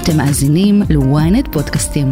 [0.00, 2.10] אתם מאזינים ל-ynet פודקאסטים.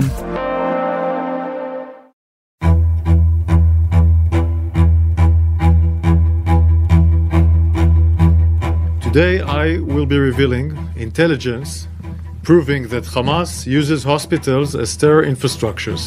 [9.01, 11.87] Today I will be revealing intelligence
[12.43, 16.03] proving that Hamas uses hospitals as terror infrastructures.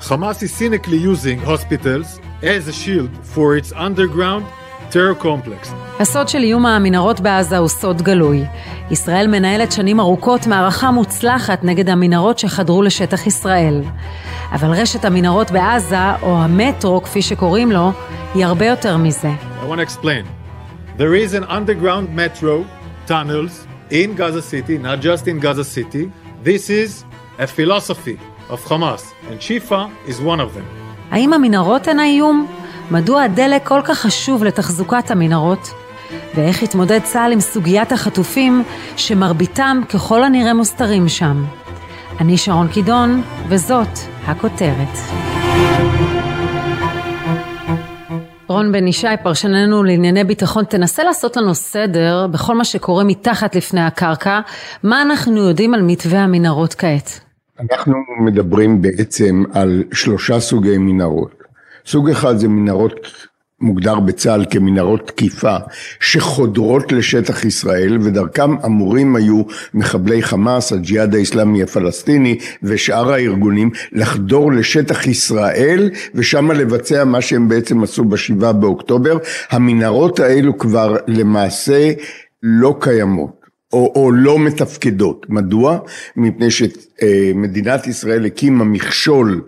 [0.00, 4.44] Hamas is cynically using hospitals as a shield for its underground
[4.93, 5.73] terror complex.
[5.99, 8.43] הסוד של איום המנהרות בעזה הוא סוד גלוי.
[8.91, 13.81] ישראל מנהלת שנים ארוכות מערכה מוצלחת נגד המנהרות שחדרו לשטח ישראל.
[14.51, 17.91] אבל רשת המנהרות בעזה, או המטרו כפי שקוראים לו,
[18.33, 19.29] היא הרבה יותר מזה.
[19.61, 20.25] I want to explain.
[20.97, 22.65] There is an underground metro
[23.07, 26.03] tunnels in Gaza City, not just in Gaza City.
[26.43, 27.05] This is
[27.39, 28.17] a philosophy
[28.49, 30.65] of Hamas, and Shifa is one of them.
[31.11, 32.47] האם המנהרות הן האיום?
[32.91, 35.73] מדוע הדלק כל כך חשוב לתחזוקת המנהרות?
[36.35, 38.63] ואיך התמודד צה"ל עם סוגיית החטופים,
[38.97, 41.43] שמרביתם ככל הנראה מוסתרים שם?
[42.19, 43.87] אני שרון קידון, וזאת
[44.25, 44.97] הכותרת.
[48.47, 53.81] רון בן ישי, פרשננו לענייני ביטחון, תנסה לעשות לנו סדר בכל מה שקורה מתחת לפני
[53.81, 54.39] הקרקע.
[54.83, 57.19] מה אנחנו יודעים על מתווה המנהרות כעת?
[57.59, 57.93] אנחנו
[58.25, 61.42] מדברים בעצם על שלושה סוגי מנהרות.
[61.85, 63.07] סוג אחד זה מנהרות
[63.61, 65.57] מוגדר בצה"ל כמנהרות תקיפה
[65.99, 69.41] שחודרות לשטח ישראל ודרכם אמורים היו
[69.73, 77.83] מחבלי חמאס, הג'יהאד האיסלאמי הפלסטיני ושאר הארגונים לחדור לשטח ישראל ושם לבצע מה שהם בעצם
[77.83, 79.17] עשו בשבעה באוקטובר.
[79.49, 81.91] המנהרות האלו כבר למעשה
[82.43, 83.42] לא קיימות.
[83.73, 85.25] או, או לא מתפקדות.
[85.29, 85.77] מדוע?
[86.15, 89.41] מפני שמדינת ישראל הקימה מכשול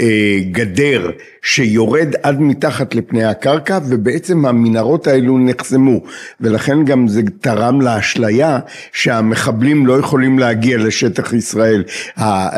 [0.00, 1.10] אה, גדר
[1.42, 6.00] שיורד עד מתחת לפני הקרקע ובעצם המנהרות האלו נחסמו
[6.40, 8.58] ולכן גם זה תרם לאשליה
[8.92, 11.84] שהמחבלים לא יכולים להגיע לשטח ישראל.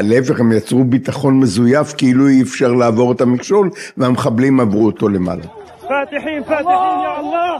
[0.00, 5.42] להפך הם יצרו ביטחון מזויף כאילו אי אפשר לעבור את המכשול והמחבלים עברו אותו למעלה.
[5.82, 7.58] פתחים, פתחים, יא אללה!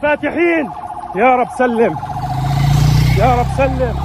[0.00, 0.66] פתחים!
[1.14, 2.15] יא רב סלם!
[3.17, 3.95] يا رب سلم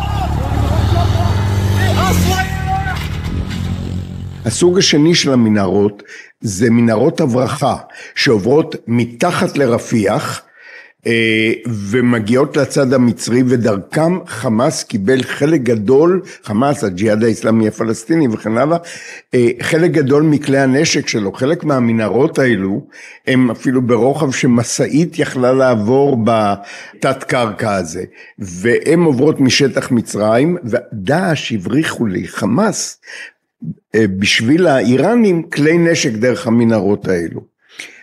[4.44, 6.02] הסוג השני של המנהרות
[6.40, 7.76] זה מנהרות הברחה
[8.14, 10.46] שעוברות מתחת לרפיח אה,
[11.67, 18.77] ומגיעות לצד המצרי ודרכם חמאס קיבל חלק גדול, חמאס הג'יהאד האיסלאמי הפלסטיני וכן הלאה,
[19.33, 22.87] אה, חלק גדול מכלי הנשק שלו, חלק מהמנהרות האלו
[23.27, 28.03] הם אפילו ברוחב שמשאית יכלה לעבור בתת קרקע הזה
[28.39, 33.01] והן עוברות משטח מצרים ודאעש הבריחו לי חמאס
[33.95, 37.50] אה, בשביל האיראנים כלי נשק דרך המנהרות האלו.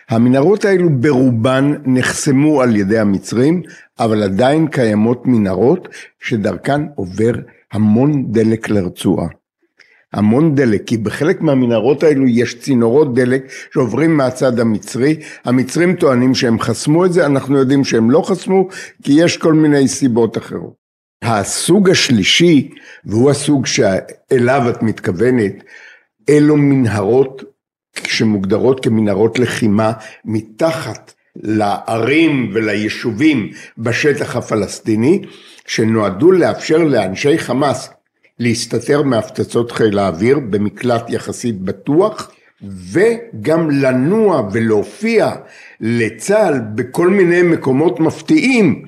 [0.09, 3.61] המנהרות האלו ברובן נחסמו על ידי המצרים,
[3.99, 5.87] אבל עדיין קיימות מנהרות
[6.19, 7.33] שדרכן עובר
[7.71, 9.27] המון דלק לרצועה.
[10.13, 13.43] המון דלק, כי בחלק מהמנהרות האלו יש צינורות דלק
[13.73, 18.67] שעוברים מהצד המצרי, המצרים טוענים שהם חסמו את זה, אנחנו יודעים שהם לא חסמו,
[19.03, 20.73] כי יש כל מיני סיבות אחרות.
[21.23, 22.69] הסוג השלישי,
[23.05, 25.53] והוא הסוג שאליו את מתכוונת,
[26.29, 27.43] אלו מנהרות
[28.07, 29.91] שמוגדרות כמנהרות לחימה
[30.25, 35.21] מתחת לערים וליישובים בשטח הפלסטיני,
[35.67, 37.89] שנועדו לאפשר לאנשי חמאס
[38.39, 42.31] להסתתר מהפצצות חיל האוויר במקלט יחסית בטוח,
[42.91, 45.31] וגם לנוע ולהופיע
[45.81, 48.85] לצה"ל בכל מיני מקומות מפתיעים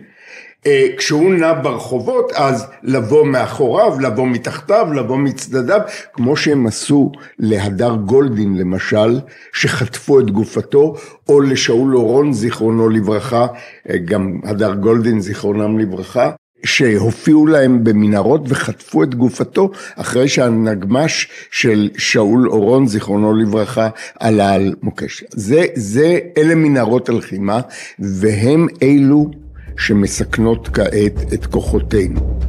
[0.98, 5.80] כשהוא נע ברחובות אז לבוא מאחוריו, לבוא מתחתיו, לבוא מצדדיו,
[6.14, 9.20] כמו שהם עשו להדר גולדין למשל,
[9.54, 10.96] שחטפו את גופתו,
[11.30, 13.48] או לשאול אורון זיכרונו לברכה,
[13.90, 16.32] אה, גם הדר גולדין זיכרונם לברכה,
[16.66, 23.90] שהופיעו להם במנהרות וחטפו את גופתו אחרי שהנגמש של שאול אורון זיכרונו לברכה
[24.20, 25.24] עלה על מוקש.
[25.30, 27.60] זה, זה אלה מנהרות הלחימה
[28.00, 29.32] והם אלו
[29.78, 32.40] שמסכנות כעת את כוחותינו.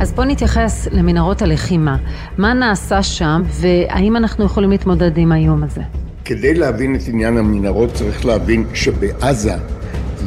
[0.00, 1.96] אז בוא נתייחס למנהרות הלחימה.
[2.38, 5.82] מה נעשה שם, והאם אנחנו יכולים להתמודד עם האיום הזה?
[6.24, 9.54] כדי להבין את עניין המנהרות צריך להבין שבעזה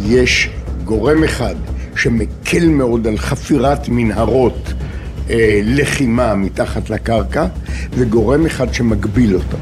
[0.05, 0.49] יש
[0.85, 1.55] גורם אחד
[1.95, 4.73] שמקל מאוד על חפירת מנהרות
[5.29, 7.45] אה, לחימה מתחת לקרקע,
[7.91, 9.57] וגורם אחד שמגביל אותה.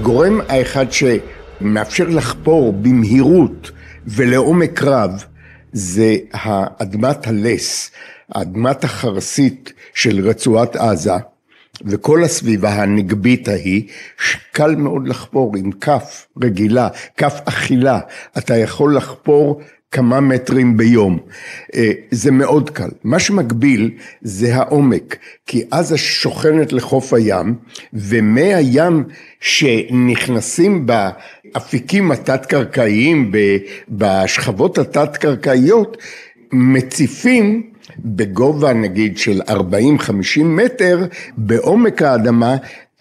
[0.00, 3.70] הגורם האחד שמאפשר לחפור במהירות
[4.06, 5.24] ולעומק רב
[5.72, 6.16] זה
[6.78, 7.90] אדמת הלס,
[8.34, 11.12] אדמת החרסית של רצועת עזה,
[11.84, 13.82] וכל הסביבה הנגבית ההיא,
[14.52, 18.00] קל מאוד לחפור עם כף רגילה, כף אכילה,
[18.38, 19.60] אתה יכול לחפור
[19.90, 21.18] כמה מטרים ביום.
[21.74, 22.88] אה, זה מאוד קל.
[23.04, 23.90] מה שמגביל
[24.22, 25.16] זה העומק,
[25.46, 27.54] כי עזה שוכנת לחוף הים,
[27.92, 29.04] ומי הים
[29.40, 33.32] שנכנסים באפיקים התת-קרקעיים,
[33.88, 35.96] בשכבות התת-קרקעיות,
[36.52, 39.52] מציפים בגובה נגיד של 40-50
[40.44, 42.56] מטר, בעומק האדמה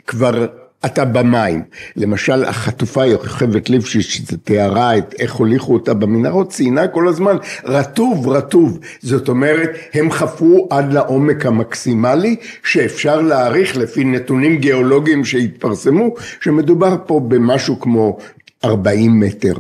[0.08, 0.48] כבר
[0.86, 1.64] אתה במים.
[1.96, 8.80] למשל החטופה יוכבד ליפשיץ שתיארה את איך הוליכו אותה במנהרות, ציינה כל הזמן רטוב רטוב.
[9.02, 17.20] זאת אומרת, הם חפרו עד לעומק המקסימלי שאפשר להעריך לפי נתונים גיאולוגיים שהתפרסמו, שמדובר פה
[17.28, 18.18] במשהו כמו
[18.66, 19.54] 40 מטר.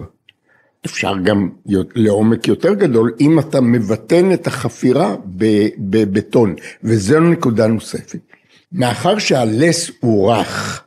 [0.85, 1.49] אפשר גם
[1.95, 5.15] לעומק יותר גדול אם אתה מבטן את החפירה
[5.77, 8.19] בבטון, וזו נקודה נוספת.
[8.71, 10.83] מאחר שהלס הוא רך,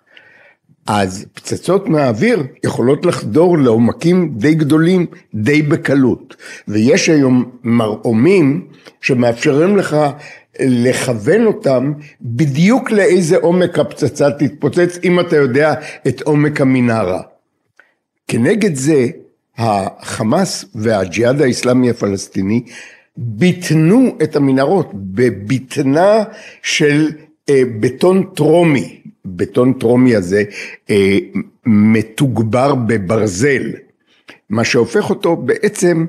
[0.86, 6.36] אז פצצות מהאוויר יכולות לחדור לעומקים די גדולים, די בקלות.
[6.68, 8.66] ויש היום מרעומים
[9.00, 9.96] שמאפשרים לך
[10.60, 15.74] לכוון אותם בדיוק לאיזה עומק הפצצה תתפוצץ, אם אתה יודע
[16.08, 17.22] את עומק המנהרה.
[18.28, 19.06] כנגד זה,
[19.58, 22.62] החמאס והג'יהאד האיסלאמי הפלסטיני
[23.16, 26.24] ביטנו את המנהרות בביטנה
[26.62, 27.10] של
[27.48, 29.01] אה, בטון טרומי.
[29.24, 30.42] בטון טרומי הזה
[30.90, 31.18] אה,
[31.66, 33.62] מתוגבר בברזל,
[34.50, 36.06] מה שהופך אותו בעצם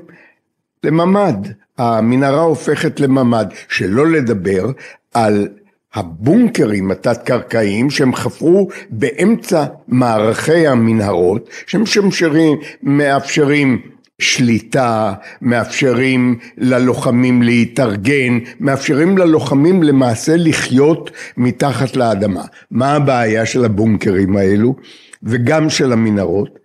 [0.84, 1.48] לממ"ד.
[1.78, 4.70] המנהרה הופכת לממ"ד, שלא לדבר
[5.14, 5.48] על
[5.94, 13.80] הבונקרים התת-קרקעיים שהם חפרו באמצע מערכי המנהרות, שהם שמשרים, מאפשרים
[14.20, 15.12] שליטה,
[15.42, 22.44] מאפשרים ללוחמים להתארגן, מאפשרים ללוחמים למעשה לחיות מתחת לאדמה.
[22.70, 24.76] מה הבעיה של הבונקרים האלו
[25.22, 26.58] וגם של המנהרות?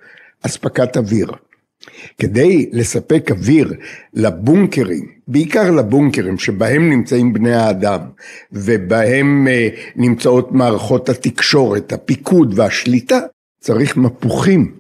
[0.46, 1.31] אספקת אוויר.
[2.18, 3.74] כדי לספק אוויר
[4.13, 8.00] לבונקרים, בעיקר לבונקרים שבהם נמצאים בני האדם
[8.51, 13.19] ובהם אה, נמצאות מערכות התקשורת, הפיקוד והשליטה,
[13.62, 14.72] צריך מפוחים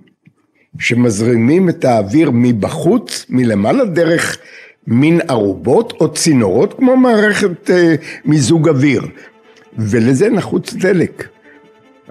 [0.79, 4.37] שמזרימים את האוויר מבחוץ, מלמעלה דרך
[4.87, 7.95] מין ארובות או צינורות כמו מערכת אה,
[8.25, 9.07] מיזוג אוויר
[9.77, 11.27] ולזה נחוץ דלק.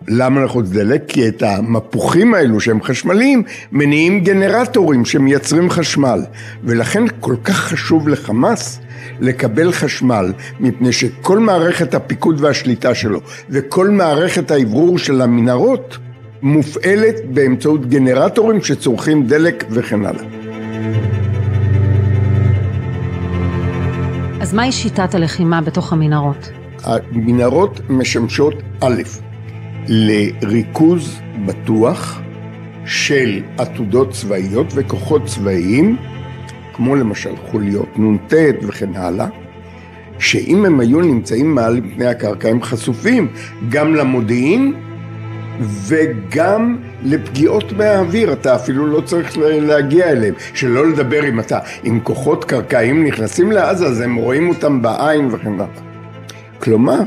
[0.09, 1.03] למה נחוץ דלק?
[1.09, 6.21] כי את המפוחים האלו שהם חשמליים מניעים גנרטורים שמייצרים חשמל
[6.65, 8.81] ולכן כל כך חשוב לחמאס
[9.21, 13.21] לקבל חשמל מפני שכל מערכת הפיקוד והשליטה שלו
[13.51, 15.99] וכל מערכת האוורור של המנהרות
[16.43, 20.25] מופעלת באמצעות גנרטורים שצורכים דלק וכן הלאה.
[24.41, 26.51] אז מהי שיטת הלחימה בתוך המנהרות?
[26.85, 29.03] המנהרות משמשות א',
[29.89, 32.21] לריכוז בטוח
[32.85, 35.97] של עתודות צבאיות וכוחות צבאיים,
[36.73, 39.27] כמו למשל חוליות נ"ט וכן הלאה,
[40.19, 43.29] שאם הם היו נמצאים מעל פני הקרקע הם חשופים
[43.69, 44.75] גם למודיעין
[45.61, 52.45] וגם לפגיעות מהאוויר, אתה אפילו לא צריך להגיע אליהם, שלא לדבר אם אתה, אם כוחות
[52.45, 55.67] קרקעיים נכנסים לעזה אז הם רואים אותם בעין וכן הלאה.
[56.59, 57.01] כלומר,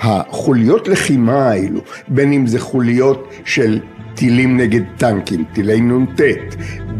[0.00, 3.80] החוליות לחימה האלו, בין אם זה חוליות של
[4.14, 6.20] טילים נגד טנקים, טילי נ"ט,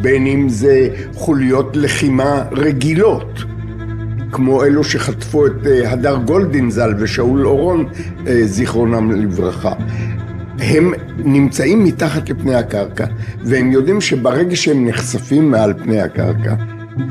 [0.00, 3.44] בין אם זה חוליות לחימה רגילות,
[4.32, 7.84] כמו אלו שחטפו את אה, הדר גולדינזל ושאול אורון,
[8.26, 9.72] אה, זיכרונם לברכה.
[10.60, 13.06] הם נמצאים מתחת לפני הקרקע,
[13.44, 16.54] והם יודעים שברגע שהם נחשפים מעל פני הקרקע,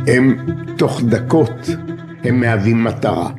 [0.08, 0.38] הם
[0.78, 1.70] תוך דקות,
[2.24, 3.30] הם מהווים מטרה.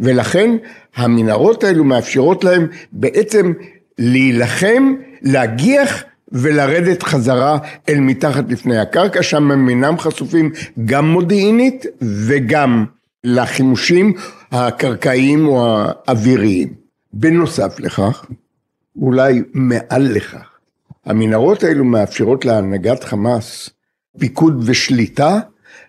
[0.00, 0.56] ולכן
[0.96, 3.52] המנהרות האלו מאפשרות להם בעצם
[3.98, 10.50] להילחם, להגיח ולרדת חזרה אל מתחת לפני הקרקע, שם הם אינם חשופים
[10.84, 12.84] גם מודיעינית וגם
[13.24, 14.12] לחימושים
[14.52, 15.66] הקרקעיים או
[16.06, 16.77] האוויריים.
[17.12, 18.24] בנוסף לכך,
[18.96, 20.58] אולי מעל לכך,
[21.04, 23.70] המנהרות האלו מאפשרות להנהגת חמאס
[24.18, 25.38] פיקוד ושליטה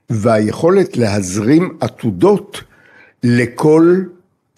[0.10, 2.64] והיכולת להזרים עתודות
[3.24, 4.04] לכל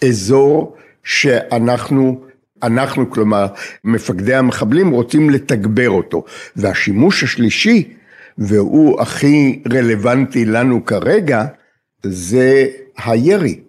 [0.01, 2.21] אזור שאנחנו
[2.63, 3.47] אנחנו, כלומר,
[3.83, 6.23] מפקדי המחבלים רוצים לתגבר אותו.
[6.55, 7.93] והשימוש השלישי,
[8.37, 11.45] והוא הכי רלוונטי לנו כרגע,
[12.03, 13.59] זה הירי.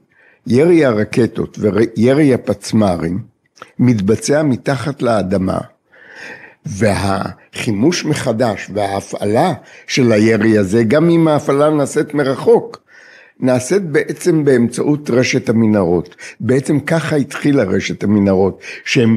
[0.47, 3.19] ירי הרקטות וירי הפצמ"רים
[3.79, 5.59] מתבצע מתחת לאדמה,
[6.67, 9.53] והחימוש מחדש וההפעלה
[9.87, 12.83] של הירי הזה, גם אם ההפעלה נעשית מרחוק,
[13.41, 16.17] נעשית בעצם באמצעות רשת המנהרות.
[16.41, 19.17] בעצם ככה התחילה רשת המנהרות, שהם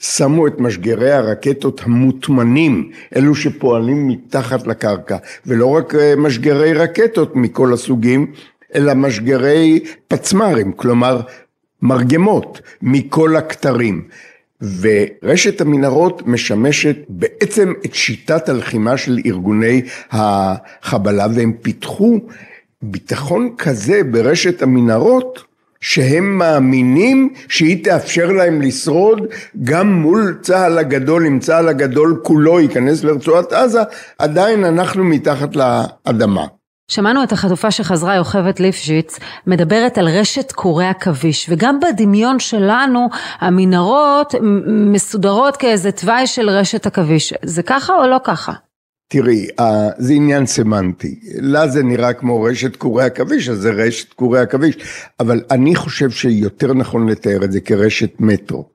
[0.00, 7.72] שמו את משגרי הרקטות המוטמנים, אלו שפועלים מתחת לקרקע, ולא רק אה, משגרי רקטות מכל
[7.72, 8.32] הסוגים,
[8.74, 11.20] אלא משגרי פצמ"רים, כלומר
[11.82, 14.08] מרגמות מכל הכתרים.
[14.80, 22.18] ורשת המנהרות משמשת בעצם את שיטת הלחימה של ארגוני החבלה והם פיתחו
[22.82, 25.44] ביטחון כזה ברשת המנהרות
[25.80, 29.26] שהם מאמינים שהיא תאפשר להם לשרוד
[29.64, 33.80] גם מול צה"ל הגדול, אם צה"ל הגדול כולו ייכנס לרצועת עזה,
[34.18, 36.46] עדיין אנחנו מתחת לאדמה.
[36.90, 44.34] שמענו את החטופה שחזרה יוכבת ליפשיץ מדברת על רשת קורי עכביש וגם בדמיון שלנו המנהרות
[44.66, 47.34] מסודרות כאיזה תוואי של רשת עכביש.
[47.42, 48.52] זה ככה או לא ככה?
[49.08, 49.46] תראי,
[49.98, 54.76] זה עניין סמנטי, לה זה נראה כמו רשת קורי עכביש, אז זה רשת קורי עכביש,
[55.20, 58.68] אבל אני חושב שיותר נכון לתאר את זה כרשת מטרו,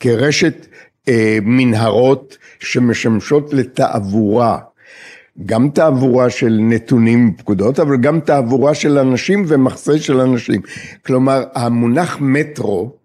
[0.00, 0.66] כרשת
[1.08, 4.58] אה, מנהרות שמשמשות לתעבורה,
[5.46, 10.60] גם תעבורה של נתונים ופקודות, אבל גם תעבורה של אנשים ומחסה של אנשים.
[11.06, 12.96] כלומר, המונח מטרו,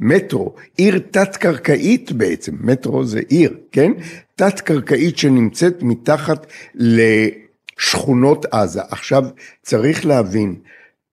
[0.00, 3.92] מטרו, עיר תת-קרקעית בעצם, מטרו זה עיר, כן?
[4.34, 8.80] תת-קרקעית שנמצאת מתחת לשכונות עזה.
[8.90, 9.24] עכשיו,
[9.62, 10.54] צריך להבין,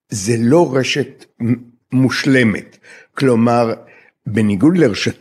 [0.10, 1.26] זה לא רשת
[1.92, 2.78] מושלמת.
[3.18, 3.74] כלומר,
[4.26, 5.16] בניגוד לרשת,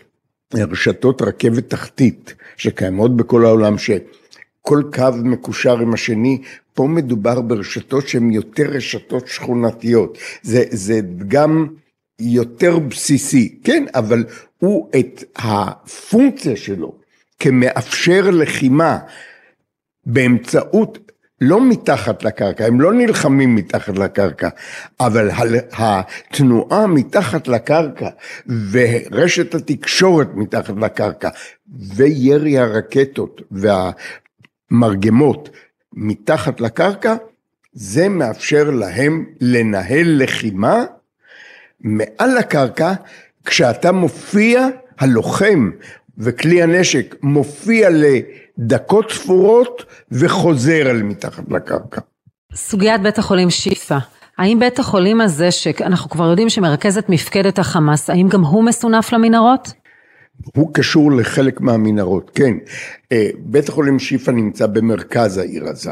[0.55, 3.91] לרשתות רכבת תחתית שקיימות בכל העולם, ש...
[4.69, 6.43] כל קו מקושר עם השני,
[6.75, 11.67] פה מדובר ברשתות שהן יותר רשתות שכונתיות, זה, זה גם
[12.21, 14.25] יותר בסיסי, כן, אבל
[14.59, 16.95] הוא את הפונקציה שלו
[17.39, 18.99] כמאפשר לחימה
[20.07, 20.99] באמצעות
[21.41, 24.49] לא מתחת לקרקע, הם לא נלחמים מתחת לקרקע,
[25.01, 25.31] אבל
[25.73, 28.09] התנועה מתחת לקרקע
[28.71, 31.29] ורשת התקשורת מתחת לקרקע
[31.97, 33.91] וירי הרקטות וה,
[34.71, 35.49] מרגמות
[35.93, 37.15] מתחת לקרקע,
[37.73, 40.85] זה מאפשר להם לנהל לחימה
[41.81, 42.93] מעל לקרקע,
[43.45, 45.71] כשאתה מופיע, הלוחם
[46.19, 52.01] וכלי הנשק מופיע לדקות ספורות וחוזר אל מתחת לקרקע.
[52.55, 53.99] סוגיית בית החולים שיפא,
[54.39, 59.13] האם בית החולים הזה, שאנחנו כבר יודעים שמרכז את מפקדת החמאס, האם גם הוא מסונף
[59.13, 59.73] למנהרות?
[60.45, 62.55] הוא קשור לחלק מהמנהרות, כן.
[63.13, 65.91] אה, בית החולים שיפא נמצא במרכז העיר עזה,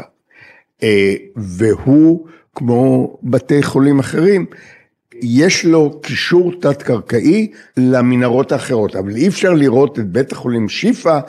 [0.83, 4.45] אה, והוא, כמו בתי חולים אחרים,
[5.21, 11.19] יש לו קישור תת-קרקעי למנהרות האחרות, אבל אי אפשר לראות את בית החולים שיפא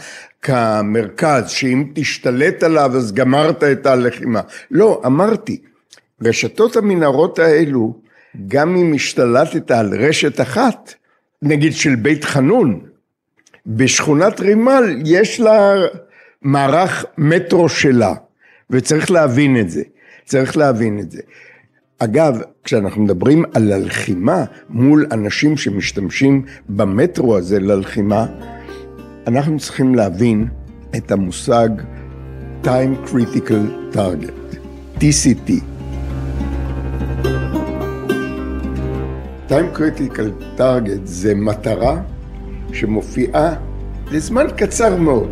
[0.42, 4.40] כמרכז, שאם תשתלט עליו אז גמרת את הלחימה.
[4.70, 5.60] לא, אמרתי,
[6.22, 7.94] רשתות המנהרות האלו,
[8.48, 10.94] גם אם השתלטת על רשת אחת,
[11.42, 12.80] נגיד של בית חנון,
[13.66, 15.74] בשכונת רימל יש לה
[16.42, 18.14] מערך מטרו שלה,
[18.70, 19.82] וצריך להבין את זה,
[20.24, 21.20] צריך להבין את זה.
[21.98, 28.26] אגב, כשאנחנו מדברים על הלחימה מול אנשים שמשתמשים במטרו הזה ללחימה,
[29.26, 30.48] אנחנו צריכים להבין
[30.96, 31.68] את המושג
[32.64, 34.56] time critical target,
[35.00, 35.50] TCT.
[39.48, 42.02] time critical target זה מטרה
[42.72, 43.54] שמופיעה
[44.10, 45.30] לזמן קצר מאוד.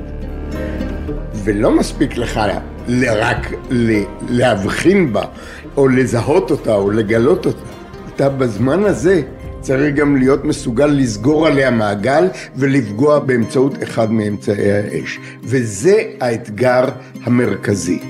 [1.45, 2.41] ולא מספיק לך
[2.89, 3.53] רק
[4.29, 5.25] להבחין בה,
[5.77, 7.59] או לזהות אותה, או לגלות אותה.
[8.15, 9.23] אתה בזמן הזה
[9.61, 15.19] צריך גם להיות מסוגל לסגור עליה מעגל ולפגוע באמצעות אחד מאמצעי האש.
[15.43, 16.85] וזה האתגר
[17.25, 18.01] המרכזי.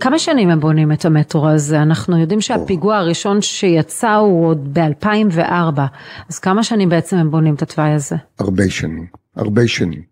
[0.00, 1.82] כמה שנים הם בונים את המטרו הזה?
[1.82, 5.80] אנחנו יודעים שהפיגוע הראשון שיצא הוא עוד ב-2004,
[6.28, 8.16] אז כמה שנים בעצם הם בונים את התוואי הזה?
[8.38, 10.02] הרבה שנים, הרבה שנים.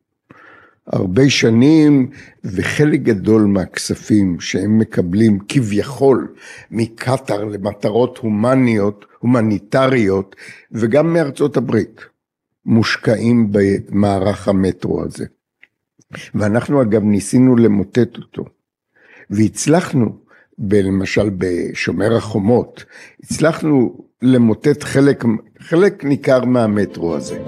[0.87, 2.11] הרבה שנים,
[2.45, 6.35] וחלק גדול מהכספים שהם מקבלים כביכול
[6.71, 10.37] מקטאר למטרות הומניות, הומניטריות,
[10.73, 12.01] וגם מארצות הברית,
[12.67, 15.25] מושקעים במערך המטרו הזה.
[16.35, 18.45] ואנחנו אגב ניסינו למוטט אותו.
[19.31, 20.07] והצלחנו,
[20.73, 22.85] למשל בשומר החומות,
[23.25, 25.25] הצלחנו למוטט חלק,
[25.61, 27.39] חלק ניכר מהמטרו הזה.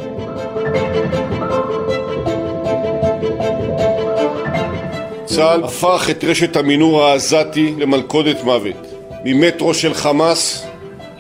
[5.25, 8.87] צה"ל הפך את רשת המינור העזתי למלכודת מוות,
[9.25, 10.67] ממטרו של חמאס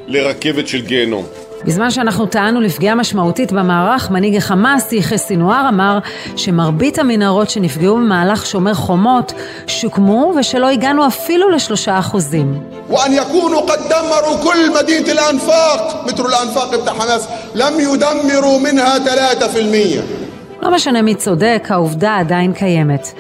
[0.07, 1.27] לרכבת של גיהנום.
[1.66, 6.00] בזמן שאנחנו טענו לפגיעה משמעותית במערך, מנהיג החמאס, יחיא סינואר, אמר
[6.36, 9.34] שמרבית המנהרות שנפגעו במהלך שומר חומות
[9.68, 12.60] שוקמו ושלא הגענו אפילו לשלושה אחוזים.
[12.90, 20.62] وأن يكونوا قد دمروا كل مدينة الأنفاق مترو الأنفاق بتاع حماس لم يدمروا منها 3%
[20.62, 23.14] לא משנה מי צודק, העובדה עדיין קיימת.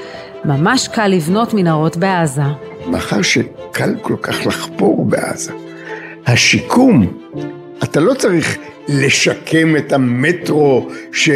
[0.45, 2.41] ממש קל לבנות מנהרות בעזה.
[2.87, 5.51] מאחר שקל כל כך לחפור בעזה,
[6.27, 7.07] השיקום,
[7.84, 8.58] אתה לא צריך
[8.88, 11.30] לשקם את המטרו ש...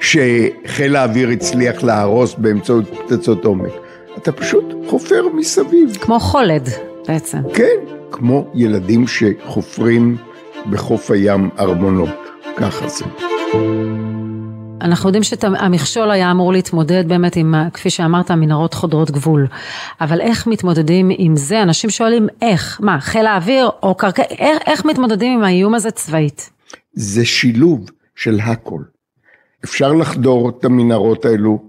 [0.00, 3.72] שחיל האוויר הצליח להרוס באמצעות פצצות עומק.
[4.18, 5.96] אתה פשוט חופר מסביב.
[6.00, 6.68] כמו חולד,
[7.08, 7.38] בעצם.
[7.54, 7.76] כן,
[8.10, 10.16] כמו ילדים שחופרים
[10.70, 12.10] בחוף הים ארמונות,
[12.56, 13.04] ככה זה.
[14.80, 19.46] אנחנו יודעים שהמכשול היה אמור להתמודד באמת עם, כפי שאמרת, מנהרות חודרות גבול.
[20.00, 21.62] אבל איך מתמודדים עם זה?
[21.62, 26.50] אנשים שואלים איך, מה, חיל האוויר או קרקע, איך, איך מתמודדים עם האיום הזה צבאית?
[26.92, 28.82] זה שילוב של הכל.
[29.64, 31.62] אפשר לחדור את המנהרות האלו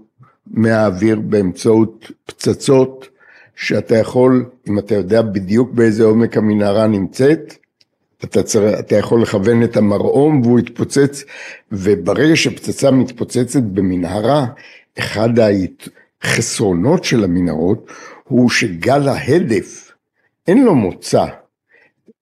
[0.46, 3.08] מהאוויר באמצעות פצצות,
[3.56, 7.54] שאתה יכול, אם אתה יודע בדיוק באיזה עומק המנהרה נמצאת,
[8.24, 8.78] אתה, צר...
[8.78, 11.24] אתה יכול לכוון את המרעום והוא יתפוצץ,
[11.72, 14.46] וברגע שפצצה מתפוצצת במנהרה,
[14.98, 15.28] אחד
[16.22, 17.90] החסרונות של המנהרות
[18.24, 19.92] הוא שגל ההדף,
[20.48, 21.24] אין לו מוצא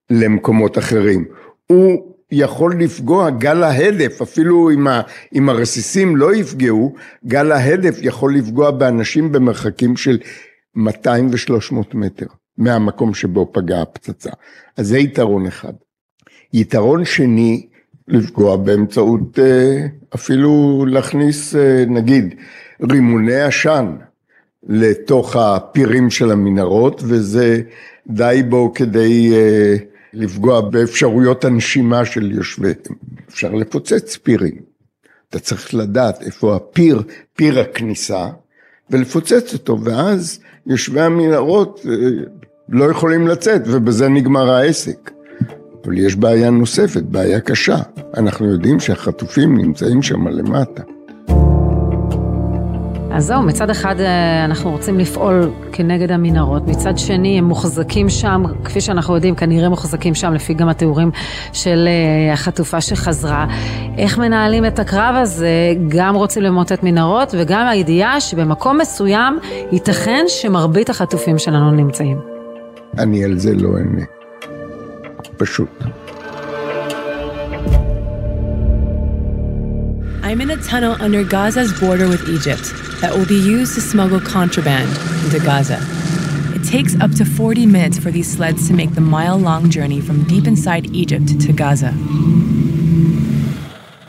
[0.09, 1.25] למקומות אחרים.
[1.67, 5.01] הוא יכול לפגוע, גל ההדף, אפילו אם, ה,
[5.35, 10.17] אם הרסיסים לא יפגעו, גל ההדף יכול לפגוע באנשים במרחקים של
[10.75, 12.25] 200 ו-300 מטר
[12.57, 14.31] מהמקום שבו פגעה הפצצה.
[14.77, 15.73] אז זה יתרון אחד.
[16.53, 17.67] יתרון שני,
[18.07, 22.35] לפגוע באמצעות אה, אפילו להכניס אה, נגיד
[22.91, 23.95] רימוני עשן
[24.69, 27.61] לתוך הפירים של המנהרות וזה
[28.07, 29.75] די בו כדי אה,
[30.13, 32.75] לפגוע באפשרויות הנשימה של יושביהם.
[33.29, 34.55] אפשר לפוצץ פירים.
[35.29, 37.03] אתה צריך לדעת איפה הפיר,
[37.35, 38.27] פיר הכניסה,
[38.89, 41.85] ולפוצץ אותו, ואז יושבי המנהרות
[42.69, 45.11] לא יכולים לצאת, ובזה נגמר העסק.
[45.85, 47.77] אבל יש בעיה נוספת, בעיה קשה.
[48.17, 50.83] אנחנו יודעים שהחטופים נמצאים שם למטה.
[53.17, 58.43] אז זהו, מצד אחד אה, אנחנו רוצים לפעול כנגד המנהרות, מצד שני הם מוחזקים שם,
[58.63, 61.11] כפי שאנחנו יודעים, כנראה מוחזקים שם לפי גם התיאורים
[61.53, 63.45] של אה, החטופה שחזרה.
[63.97, 65.49] איך מנהלים את הקרב הזה?
[65.87, 69.39] גם רוצים למוטט מנהרות וגם הידיעה שבמקום מסוים
[69.71, 72.17] ייתכן שמרבית החטופים שלנו נמצאים.
[72.97, 74.16] אני על זה לא אענה.
[75.37, 75.83] פשוט.
[80.23, 82.65] I'm in a tunnel under Gaza's border with Egypt
[83.01, 84.91] that will be used to smuggle contraband
[85.23, 85.79] into Gaza.
[86.57, 90.01] It takes up to 40 minutes for these sleds to make the mile long journey
[90.01, 91.91] from deep inside Egypt to Gaza.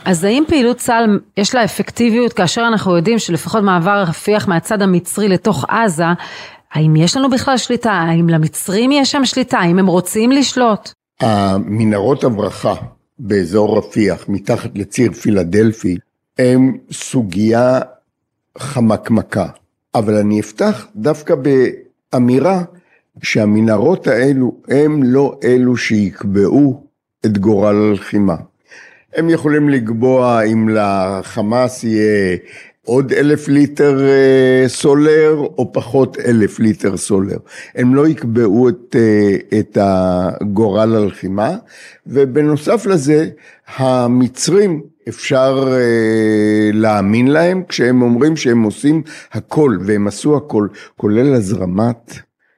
[0.05, 5.27] אז האם פעילות צה"ל יש לה אפקטיביות כאשר אנחנו יודעים שלפחות מעבר רפיח מהצד המצרי
[5.27, 6.05] לתוך עזה,
[6.73, 7.91] האם יש לנו בכלל שליטה?
[7.91, 9.59] האם למצרים יש שם שליטה?
[9.59, 10.98] האם הם רוצים לשלוט?
[11.19, 12.73] המנהרות הברחה
[13.19, 15.97] באזור רפיח, מתחת לציר פילדלפי,
[16.39, 17.79] הם סוגיה
[18.57, 19.47] חמקמקה.
[19.95, 21.35] אבל אני אפתח דווקא
[22.13, 22.63] באמירה
[23.23, 26.83] שהמנהרות האלו הם לא אלו שיקבעו
[27.25, 28.35] את גורל הלחימה.
[29.15, 32.37] הם יכולים לקבוע אם לחמאס יהיה
[32.89, 37.37] עוד אלף ליטר אה, סולר או פחות אלף ליטר סולר.
[37.75, 41.55] הם לא יקבעו את, אה, את הגורל הלחימה,
[42.07, 43.29] ובנוסף לזה,
[43.77, 52.13] המצרים אפשר אה, להאמין להם כשהם אומרים שהם עושים הכל, והם עשו הכל, כולל הזרמת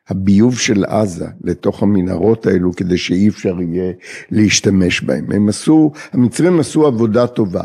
[0.09, 3.91] הביוב של עזה לתוך המנהרות האלו כדי שאי אפשר יהיה
[4.31, 5.25] להשתמש בהם.
[5.31, 7.63] הם עשו, המצרים עשו עבודה טובה.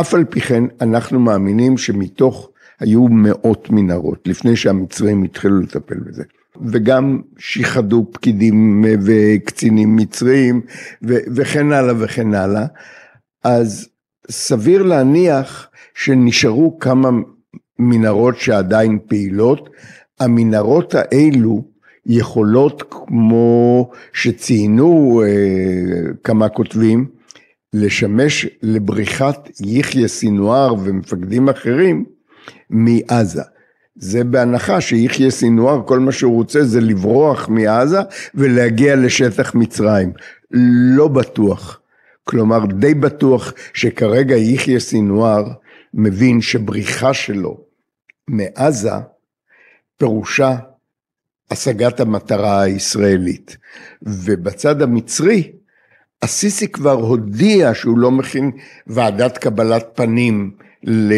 [0.00, 2.50] אף על פי כן אנחנו מאמינים שמתוך
[2.80, 6.22] היו מאות מנהרות לפני שהמצרים התחילו לטפל בזה.
[6.66, 10.60] וגם שיחדו פקידים וקצינים מצריים
[11.02, 12.66] וכן הלאה וכן הלאה.
[13.44, 13.88] אז
[14.30, 17.10] סביר להניח שנשארו כמה
[17.78, 19.70] מנהרות שעדיין פעילות.
[20.20, 21.64] המנהרות האלו
[22.06, 27.06] יכולות כמו שציינו אה, כמה כותבים,
[27.72, 32.04] לשמש לבריחת יחיא סינואר ומפקדים אחרים
[32.70, 33.42] מעזה.
[33.96, 38.00] זה בהנחה שיחיא סינואר כל מה שהוא רוצה זה לברוח מעזה
[38.34, 40.12] ולהגיע לשטח מצרים.
[40.96, 41.80] לא בטוח.
[42.24, 45.44] כלומר די בטוח שכרגע יחיא סינואר
[45.94, 47.60] מבין שבריחה שלו
[48.28, 48.90] מעזה
[49.98, 50.56] פירושה
[51.50, 53.56] השגת המטרה הישראלית.
[54.02, 55.52] ובצד המצרי
[56.22, 58.50] הסיסי כבר הודיע שהוא לא מכין
[58.86, 60.50] ועדת קבלת פנים
[60.84, 61.12] ל...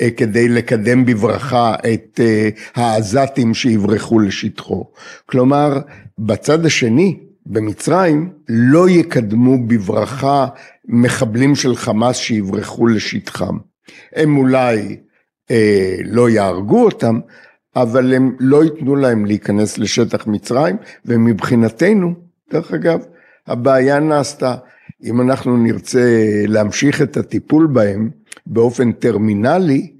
[0.00, 4.84] אה, כדי לקדם בברכה את אה, העזתים שיברחו לשטחו.
[5.26, 5.78] כלומר,
[6.18, 10.46] בצד השני, במצרים, לא יקדמו בברכה
[10.88, 13.58] מחבלים של חמאס שיברחו לשטחם.
[14.16, 14.96] הם אולי
[15.50, 17.20] אה, לא יהרגו אותם,
[17.76, 22.14] אבל הם לא ייתנו להם להיכנס לשטח מצרים, ומבחינתנו,
[22.52, 23.00] דרך אגב,
[23.48, 24.54] הבעיה נעשתה.
[25.04, 28.10] אם אנחנו נרצה להמשיך את הטיפול בהם
[28.46, 29.92] באופן טרמינלי,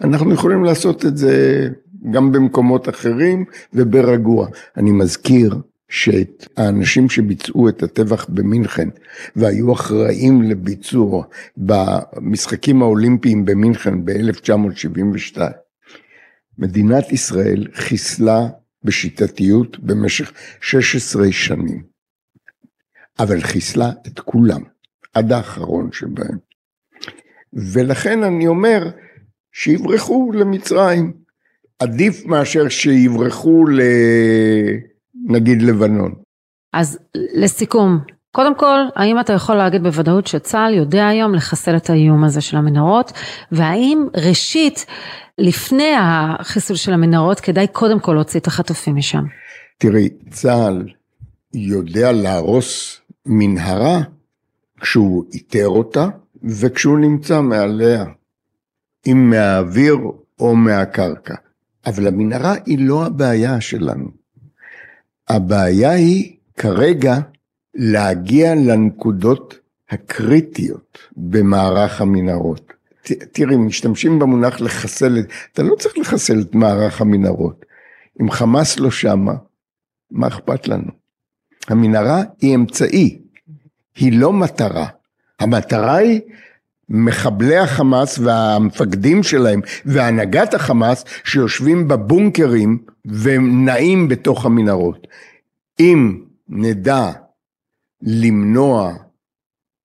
[0.00, 1.68] אנחנו יכולים לעשות את זה
[2.10, 4.48] גם במקומות אחרים וברגוע.
[4.76, 5.54] אני מזכיר
[5.88, 8.88] שאת האנשים שביצעו את הטבח במינכן
[9.36, 11.24] והיו אחראים לביצוע
[11.56, 15.38] במשחקים האולימפיים במינכן ב-1972,
[16.58, 18.48] מדינת ישראל חיסלה
[18.84, 21.91] בשיטתיות במשך 16 שנים,
[23.18, 24.60] אבל חיסלה את כולם,
[25.14, 26.38] עד האחרון שבהם.
[27.52, 28.90] ולכן אני אומר
[29.52, 31.12] שיברחו למצרים,
[31.78, 33.80] עדיף מאשר שיברחו ל...
[35.28, 36.14] נגיד לבנון.
[36.72, 37.98] אז לסיכום,
[38.32, 42.56] קודם כל, האם אתה יכול להגיד בוודאות שצה"ל יודע היום לחסל את האיום הזה של
[42.56, 43.12] המנהרות,
[43.52, 44.86] והאם ראשית,
[45.38, 49.24] לפני החיסול של המנהרות, כדאי קודם כל להוציא את החטופים משם?
[49.78, 50.88] תראי, צה"ל
[51.54, 54.00] יודע להרוס מנהרה
[54.80, 56.08] כשהוא איתר אותה
[56.42, 58.04] וכשהוא נמצא מעליה,
[59.06, 59.98] אם מהאוויר
[60.40, 61.34] או מהקרקע.
[61.86, 64.10] אבל המנהרה היא לא הבעיה שלנו.
[65.28, 67.18] הבעיה היא כרגע
[67.74, 69.58] להגיע לנקודות
[69.90, 72.72] הקריטיות במערך המנהרות.
[73.32, 75.18] תראי, משתמשים במונח לחסל,
[75.52, 77.64] אתה לא צריך לחסל את מערך המנהרות.
[78.20, 79.34] אם חמאס לא שמה,
[80.10, 81.01] מה אכפת לנו?
[81.68, 83.18] המנהרה היא אמצעי,
[83.96, 84.86] היא לא מטרה.
[85.40, 86.20] המטרה היא
[86.88, 95.06] מחבלי החמאס והמפקדים שלהם והנהגת החמאס שיושבים בבונקרים ונעים בתוך המנהרות.
[95.80, 97.10] אם נדע
[98.02, 98.92] למנוע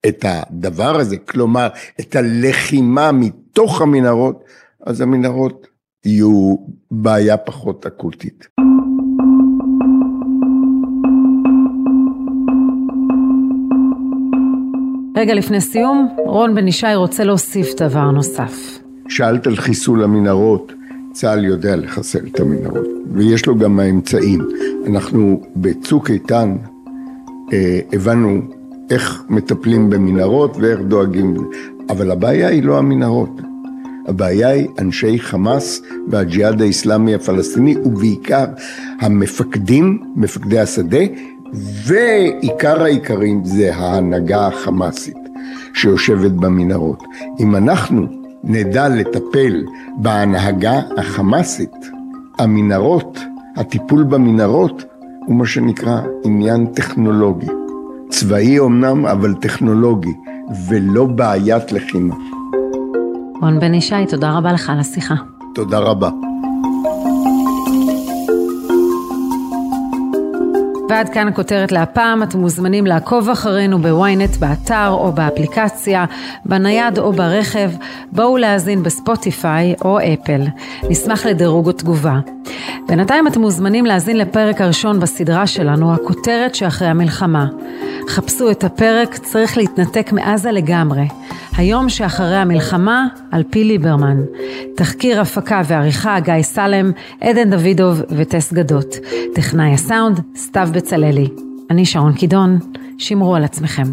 [0.07, 1.67] את הדבר הזה, כלומר
[1.99, 4.43] את הלחימה מתוך המנהרות,
[4.85, 5.67] אז המנהרות
[6.05, 6.55] יהיו
[6.91, 8.47] בעיה פחות אקוטית.
[15.17, 18.79] רגע לפני סיום, רון בן ישי רוצה להוסיף דבר נוסף.
[19.09, 20.73] שאלת על חיסול המנהרות,
[21.13, 24.47] צה"ל יודע לחסל את המנהרות, ויש לו גם האמצעים.
[24.87, 26.55] אנחנו בצוק איתן
[27.53, 28.41] אה, הבנו
[28.89, 31.35] איך מטפלים במנהרות ואיך דואגים,
[31.89, 33.41] אבל הבעיה היא לא המנהרות.
[34.07, 38.45] הבעיה היא אנשי חמאס והג'יהאד האיסלאמי הפלסטיני, ובעיקר
[38.99, 41.03] המפקדים, מפקדי השדה,
[41.53, 45.17] ועיקר העיקרים זה ההנהגה החמאסית
[45.73, 47.03] שיושבת במנהרות.
[47.39, 48.05] אם אנחנו
[48.43, 49.63] נדע לטפל
[49.97, 51.75] בהנהגה החמאסית,
[52.39, 53.19] המנהרות,
[53.55, 54.83] הטיפול במנהרות
[55.25, 57.47] הוא מה שנקרא עניין טכנולוגי.
[58.09, 60.13] צבאי אמנם, אבל טכנולוגי,
[60.67, 62.15] ולא בעיית לחימה.
[63.41, 65.15] רון בן ישי, תודה רבה לך על השיחה.
[65.55, 66.26] תודה רבה.
[70.89, 76.05] ועד כאן הכותרת להפעם, אתם מוזמנים לעקוב אחרינו בוויינט באתר או באפליקציה,
[76.45, 77.71] בנייד או ברכב,
[78.11, 80.41] בואו להאזין בספוטיפיי או אפל.
[80.89, 82.19] נשמח לדירוג או תגובה.
[82.87, 87.47] בינתיים אתם מוזמנים להאזין לפרק הראשון בסדרה שלנו, הכותרת שאחרי המלחמה.
[88.09, 91.07] חפשו את הפרק, צריך להתנתק מעזה לגמרי.
[91.57, 94.17] היום שאחרי המלחמה, על פי ליברמן.
[94.75, 96.91] תחקיר הפקה ועריכה, גיא סלם,
[97.21, 98.95] עדן דוידוב וטס גדות.
[99.35, 101.27] טכנאי הסאונד, סתיו בצללי.
[101.69, 102.59] אני שרון קידון,
[102.97, 103.83] שמרו על עצמכם.